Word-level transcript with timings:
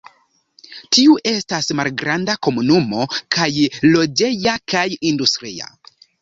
Tiu 0.95 1.17
estas 1.31 1.69
malgranda 1.79 2.35
komunumo 2.47 3.03
kaj 3.37 3.51
loĝeja 3.97 4.57
kaj 4.75 4.87
industria. 5.13 5.71